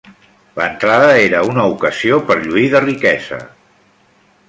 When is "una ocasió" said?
1.51-2.19